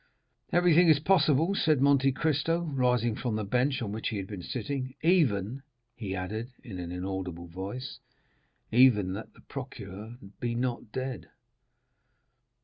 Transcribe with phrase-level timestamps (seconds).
[0.51, 4.41] "Everything is possible," said Monte Cristo, rising from the bench on which he had been
[4.41, 5.61] sitting; "even,"
[5.95, 7.99] he added in an inaudible voice,
[8.71, 11.29] "even that the procureur be not dead.